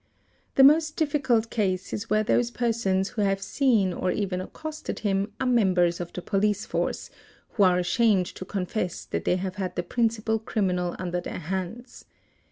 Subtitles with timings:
[0.55, 5.31] The most difficult case is where those persons who have seen or even accosted him
[5.39, 7.11] are members of the police force,
[7.49, 12.05] who are ashamed to confess that they have had the principal criminal under their hands.